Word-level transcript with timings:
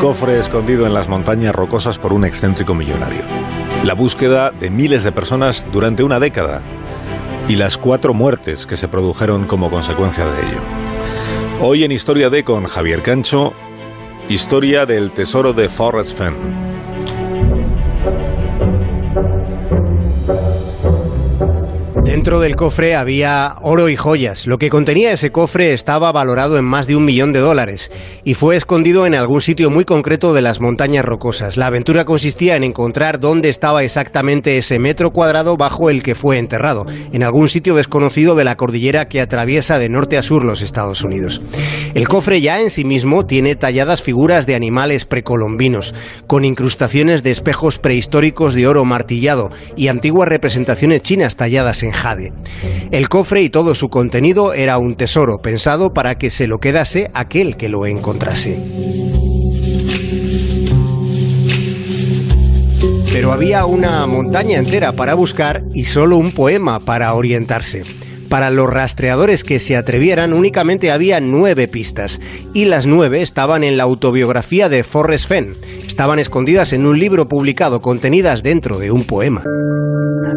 cofre 0.00 0.38
escondido 0.38 0.86
en 0.86 0.92
las 0.92 1.08
montañas 1.08 1.54
rocosas 1.54 1.98
por 1.98 2.12
un 2.12 2.24
excéntrico 2.24 2.74
millonario. 2.74 3.22
La 3.84 3.94
búsqueda 3.94 4.50
de 4.50 4.70
miles 4.70 5.04
de 5.04 5.12
personas 5.12 5.66
durante 5.72 6.02
una 6.02 6.20
década 6.20 6.62
y 7.48 7.56
las 7.56 7.78
cuatro 7.78 8.12
muertes 8.12 8.66
que 8.66 8.76
se 8.76 8.88
produjeron 8.88 9.46
como 9.46 9.70
consecuencia 9.70 10.26
de 10.26 10.46
ello. 10.46 10.60
Hoy 11.60 11.84
en 11.84 11.92
Historia 11.92 12.28
de 12.28 12.44
con 12.44 12.64
Javier 12.64 13.02
Cancho, 13.02 13.54
historia 14.28 14.84
del 14.84 15.12
tesoro 15.12 15.52
de 15.52 15.68
Forrest 15.68 16.18
Fenn. 16.18 16.65
Dentro 22.16 22.40
del 22.40 22.56
cofre 22.56 22.96
había 22.96 23.56
oro 23.60 23.90
y 23.90 23.94
joyas. 23.94 24.46
Lo 24.46 24.56
que 24.56 24.70
contenía 24.70 25.12
ese 25.12 25.30
cofre 25.30 25.74
estaba 25.74 26.10
valorado 26.12 26.56
en 26.56 26.64
más 26.64 26.86
de 26.86 26.96
un 26.96 27.04
millón 27.04 27.34
de 27.34 27.40
dólares 27.40 27.92
y 28.24 28.32
fue 28.32 28.56
escondido 28.56 29.04
en 29.04 29.14
algún 29.14 29.42
sitio 29.42 29.68
muy 29.68 29.84
concreto 29.84 30.32
de 30.32 30.40
las 30.40 30.58
montañas 30.58 31.04
rocosas. 31.04 31.58
La 31.58 31.66
aventura 31.66 32.06
consistía 32.06 32.56
en 32.56 32.64
encontrar 32.64 33.20
dónde 33.20 33.50
estaba 33.50 33.84
exactamente 33.84 34.56
ese 34.56 34.78
metro 34.78 35.10
cuadrado 35.10 35.58
bajo 35.58 35.90
el 35.90 36.02
que 36.02 36.14
fue 36.14 36.38
enterrado, 36.38 36.86
en 37.12 37.22
algún 37.22 37.50
sitio 37.50 37.74
desconocido 37.74 38.34
de 38.34 38.44
la 38.44 38.56
cordillera 38.56 39.04
que 39.04 39.20
atraviesa 39.20 39.78
de 39.78 39.90
norte 39.90 40.16
a 40.16 40.22
sur 40.22 40.42
los 40.42 40.62
Estados 40.62 41.04
Unidos. 41.04 41.42
El 41.92 42.08
cofre 42.08 42.40
ya 42.40 42.62
en 42.62 42.70
sí 42.70 42.84
mismo 42.84 43.26
tiene 43.26 43.56
talladas 43.56 44.02
figuras 44.02 44.46
de 44.46 44.54
animales 44.54 45.04
precolombinos, 45.04 45.94
con 46.26 46.46
incrustaciones 46.46 47.22
de 47.22 47.30
espejos 47.30 47.78
prehistóricos 47.78 48.54
de 48.54 48.66
oro 48.66 48.86
martillado 48.86 49.50
y 49.76 49.88
antiguas 49.88 50.30
representaciones 50.30 51.02
chinas 51.02 51.36
talladas 51.36 51.82
en 51.82 51.92
El 52.90 53.08
cofre 53.08 53.42
y 53.42 53.50
todo 53.50 53.74
su 53.74 53.88
contenido 53.88 54.52
era 54.52 54.78
un 54.78 54.94
tesoro 54.94 55.38
pensado 55.38 55.92
para 55.92 56.18
que 56.18 56.30
se 56.30 56.46
lo 56.46 56.58
quedase 56.58 57.10
aquel 57.14 57.56
que 57.56 57.68
lo 57.68 57.86
encontrase. 57.86 58.58
Pero 63.12 63.32
había 63.32 63.64
una 63.64 64.06
montaña 64.06 64.58
entera 64.58 64.92
para 64.92 65.14
buscar 65.14 65.64
y 65.72 65.84
solo 65.84 66.16
un 66.18 66.32
poema 66.32 66.80
para 66.80 67.14
orientarse. 67.14 67.82
Para 68.28 68.50
los 68.50 68.68
rastreadores 68.68 69.44
que 69.44 69.60
se 69.60 69.76
atrevieran 69.76 70.32
únicamente 70.32 70.90
había 70.90 71.20
nueve 71.20 71.68
pistas 71.68 72.20
y 72.52 72.64
las 72.64 72.86
nueve 72.86 73.22
estaban 73.22 73.64
en 73.64 73.76
la 73.76 73.84
autobiografía 73.84 74.68
de 74.68 74.82
Forrest 74.82 75.28
Fenn. 75.28 75.56
Estaban 75.86 76.18
escondidas 76.18 76.72
en 76.72 76.86
un 76.86 76.98
libro 76.98 77.28
publicado, 77.28 77.80
contenidas 77.80 78.42
dentro 78.42 78.78
de 78.78 78.90
un 78.90 79.04
poema. 79.04 79.44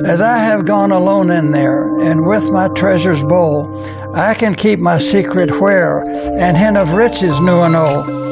As 0.05 0.22
I 0.22 0.38
have 0.38 0.66
gone 0.66 0.92
alone 0.92 1.30
in 1.30 1.52
there, 1.52 2.00
and 2.00 2.25
with 2.25 2.52
my 2.52 2.69
treasures 2.69 3.22
bowl, 3.22 3.69
I 4.16 4.33
can 4.33 4.56
keep 4.56 4.80
my 4.80 4.97
secret 4.97 5.59
where, 5.59 6.00
and 6.39 6.56
hint 6.56 6.78
of 6.78 6.91
riches 6.91 7.39
new 7.41 7.61
and 7.61 7.75
old. 7.75 8.28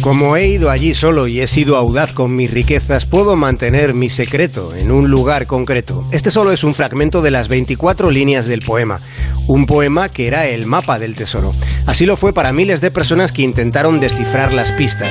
Como 0.00 0.34
he 0.34 0.46
ido 0.46 0.70
allí 0.70 0.94
solo 0.94 1.26
y 1.26 1.42
he 1.42 1.46
sido 1.46 1.76
audaz 1.76 2.14
con 2.14 2.34
mis 2.34 2.50
riquezas, 2.50 3.04
puedo 3.04 3.36
mantener 3.36 3.92
mi 3.92 4.08
secreto 4.08 4.74
en 4.74 4.90
un 4.90 5.10
lugar 5.10 5.46
concreto. 5.46 6.06
Este 6.10 6.30
solo 6.30 6.52
es 6.52 6.64
un 6.64 6.74
fragmento 6.74 7.20
de 7.20 7.30
las 7.30 7.48
24 7.48 8.10
líneas 8.10 8.46
del 8.46 8.60
poema, 8.60 9.00
un 9.46 9.66
poema 9.66 10.08
que 10.08 10.26
era 10.26 10.46
el 10.46 10.64
mapa 10.64 10.98
del 10.98 11.14
tesoro. 11.14 11.52
Así 11.84 12.06
lo 12.06 12.16
fue 12.16 12.32
para 12.32 12.54
miles 12.54 12.80
de 12.80 12.90
personas 12.90 13.30
que 13.30 13.42
intentaron 13.42 14.00
descifrar 14.00 14.54
las 14.54 14.72
pistas. 14.72 15.10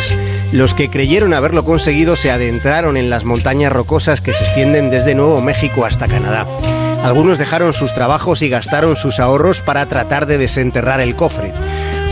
Los 0.53 0.73
que 0.73 0.89
creyeron 0.89 1.35
haberlo 1.35 1.63
conseguido 1.63 2.15
se 2.15 2.31
adentraron 2.31 2.97
en 2.97 3.11
las 3.11 3.25
montañas 3.25 3.71
rocosas 3.71 4.21
que 4.21 4.33
se 4.33 4.43
extienden 4.43 4.89
desde 4.89 5.13
Nuevo 5.13 5.39
México 5.39 5.85
hasta 5.85 6.07
Canadá. 6.07 6.47
Algunos 7.03 7.37
dejaron 7.37 7.73
sus 7.73 7.93
trabajos 7.93 8.41
y 8.41 8.49
gastaron 8.49 8.95
sus 8.95 9.19
ahorros 9.19 9.61
para 9.61 9.85
tratar 9.87 10.25
de 10.25 10.39
desenterrar 10.39 10.99
el 10.99 11.15
cofre. 11.15 11.53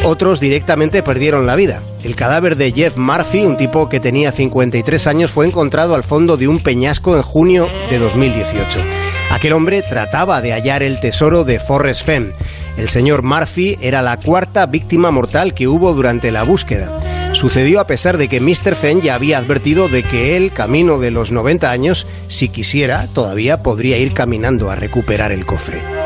Otros 0.03 0.39
directamente 0.39 1.03
perdieron 1.03 1.45
la 1.45 1.55
vida. 1.55 1.81
El 2.03 2.15
cadáver 2.15 2.55
de 2.55 2.71
Jeff 2.71 2.97
Murphy, 2.97 3.45
un 3.45 3.57
tipo 3.57 3.89
que 3.89 3.99
tenía 3.99 4.31
53 4.31 5.07
años, 5.07 5.31
fue 5.31 5.47
encontrado 5.47 5.95
al 5.95 6.03
fondo 6.03 6.37
de 6.37 6.47
un 6.47 6.59
peñasco 6.59 7.15
en 7.17 7.23
junio 7.23 7.67
de 7.89 7.99
2018. 7.99 8.79
Aquel 9.31 9.53
hombre 9.53 9.81
trataba 9.81 10.41
de 10.41 10.53
hallar 10.53 10.83
el 10.83 10.99
tesoro 10.99 11.43
de 11.43 11.59
Forrest 11.59 12.05
Fenn. 12.05 12.33
El 12.77 12.89
señor 12.89 13.23
Murphy 13.23 13.77
era 13.81 14.01
la 14.01 14.17
cuarta 14.17 14.65
víctima 14.65 15.11
mortal 15.11 15.53
que 15.53 15.67
hubo 15.67 15.93
durante 15.93 16.31
la 16.31 16.43
búsqueda. 16.43 16.89
Sucedió 17.33 17.79
a 17.79 17.87
pesar 17.87 18.17
de 18.17 18.29
que 18.29 18.39
Mr. 18.39 18.75
Fenn 18.75 19.01
ya 19.01 19.15
había 19.15 19.37
advertido 19.37 19.89
de 19.89 20.03
que 20.03 20.37
él, 20.37 20.53
camino 20.53 20.99
de 20.99 21.11
los 21.11 21.31
90 21.31 21.69
años, 21.69 22.07
si 22.29 22.49
quisiera, 22.49 23.07
todavía 23.13 23.61
podría 23.61 23.97
ir 23.97 24.13
caminando 24.13 24.69
a 24.71 24.75
recuperar 24.75 25.31
el 25.31 25.45
cofre. 25.45 25.96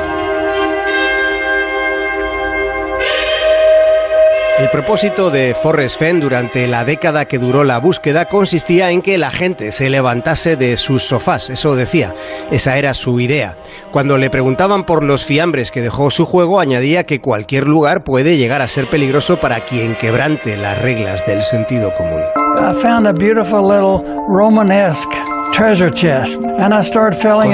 El 4.61 4.69
propósito 4.69 5.31
de 5.31 5.55
Forrest 5.55 5.97
Fenn 5.97 6.19
durante 6.19 6.67
la 6.67 6.85
década 6.85 7.25
que 7.25 7.39
duró 7.39 7.63
la 7.63 7.79
búsqueda 7.79 8.25
consistía 8.25 8.91
en 8.91 9.01
que 9.01 9.17
la 9.17 9.31
gente 9.31 9.71
se 9.71 9.89
levantase 9.89 10.55
de 10.55 10.77
sus 10.77 11.01
sofás, 11.01 11.49
eso 11.49 11.75
decía, 11.75 12.13
esa 12.51 12.77
era 12.77 12.93
su 12.93 13.19
idea. 13.19 13.55
Cuando 13.91 14.19
le 14.19 14.29
preguntaban 14.29 14.85
por 14.85 15.03
los 15.03 15.25
fiambres 15.25 15.71
que 15.71 15.81
dejó 15.81 16.11
su 16.11 16.27
juego, 16.27 16.59
añadía 16.59 17.07
que 17.07 17.21
cualquier 17.21 17.67
lugar 17.67 18.03
puede 18.03 18.37
llegar 18.37 18.61
a 18.61 18.67
ser 18.67 18.87
peligroso 18.87 19.39
para 19.39 19.61
quien 19.61 19.95
quebrante 19.95 20.55
las 20.57 20.79
reglas 20.79 21.25
del 21.25 21.41
sentido 21.41 21.95
común. 21.95 22.21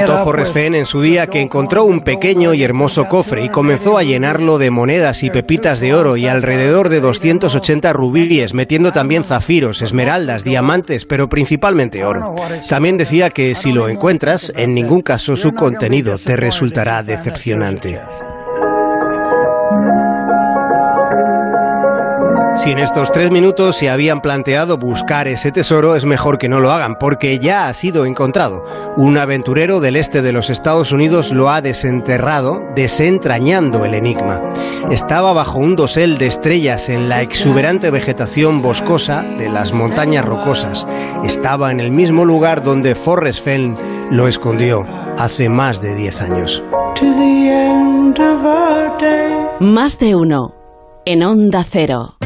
Contó 0.06 0.24
Forrest 0.24 0.52
Fenn 0.52 0.74
en 0.74 0.86
su 0.86 1.00
día 1.00 1.26
que 1.26 1.40
encontró 1.40 1.84
un 1.84 2.00
pequeño 2.00 2.54
y 2.54 2.62
hermoso 2.62 3.08
cofre 3.08 3.44
y 3.44 3.48
comenzó 3.48 3.98
a 3.98 4.02
llenarlo 4.02 4.58
de 4.58 4.70
monedas 4.70 5.22
y 5.22 5.30
pepitas 5.30 5.80
de 5.80 5.94
oro 5.94 6.16
y 6.16 6.28
alrededor 6.28 6.88
de 6.88 7.00
280 7.00 7.92
rubíes, 7.92 8.54
metiendo 8.54 8.92
también 8.92 9.24
zafiros, 9.24 9.82
esmeraldas, 9.82 10.44
diamantes, 10.44 11.04
pero 11.04 11.28
principalmente 11.28 12.04
oro. 12.04 12.34
También 12.68 12.98
decía 12.98 13.30
que 13.30 13.54
si 13.54 13.72
lo 13.72 13.88
encuentras, 13.88 14.52
en 14.56 14.74
ningún 14.74 15.02
caso 15.02 15.36
su 15.36 15.52
contenido 15.52 16.18
te 16.18 16.36
resultará 16.36 17.02
decepcionante. 17.02 18.00
Si 22.58 22.72
en 22.72 22.80
estos 22.80 23.12
tres 23.12 23.30
minutos 23.30 23.76
se 23.76 23.88
habían 23.88 24.20
planteado 24.20 24.78
buscar 24.78 25.28
ese 25.28 25.52
tesoro, 25.52 25.94
es 25.94 26.04
mejor 26.04 26.38
que 26.38 26.48
no 26.48 26.58
lo 26.58 26.72
hagan, 26.72 26.96
porque 26.98 27.38
ya 27.38 27.68
ha 27.68 27.74
sido 27.74 28.04
encontrado. 28.04 28.64
Un 28.96 29.16
aventurero 29.16 29.78
del 29.78 29.94
este 29.94 30.22
de 30.22 30.32
los 30.32 30.50
Estados 30.50 30.90
Unidos 30.90 31.30
lo 31.30 31.50
ha 31.50 31.60
desenterrado, 31.60 32.60
desentrañando 32.74 33.84
el 33.84 33.94
enigma. 33.94 34.42
Estaba 34.90 35.32
bajo 35.32 35.60
un 35.60 35.76
dosel 35.76 36.18
de 36.18 36.26
estrellas 36.26 36.88
en 36.88 37.08
la 37.08 37.22
exuberante 37.22 37.92
vegetación 37.92 38.60
boscosa 38.60 39.22
de 39.22 39.48
las 39.48 39.72
montañas 39.72 40.24
rocosas. 40.24 40.84
Estaba 41.22 41.70
en 41.70 41.78
el 41.78 41.92
mismo 41.92 42.24
lugar 42.24 42.64
donde 42.64 42.96
Forrest 42.96 43.44
Fenn 43.44 43.76
lo 44.10 44.26
escondió 44.26 44.84
hace 45.16 45.48
más 45.48 45.80
de 45.80 45.94
10 45.94 46.22
años. 46.22 46.64
Más 49.60 49.98
de 50.00 50.14
uno 50.16 50.57
en 51.10 51.22
Onda 51.22 51.64
Cero. 51.64 52.16